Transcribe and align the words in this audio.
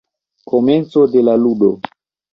Komenco 0.53 1.05
de 1.17 1.25
la 1.29 1.37
ludo. 1.45 1.73